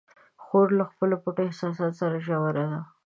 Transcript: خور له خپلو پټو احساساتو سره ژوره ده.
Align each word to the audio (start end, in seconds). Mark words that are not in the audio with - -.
خور 0.43 0.67
له 0.79 0.83
خپلو 0.91 1.15
پټو 1.23 1.41
احساساتو 1.49 1.99
سره 2.01 2.17
ژوره 2.27 2.65
ده. 2.71 2.79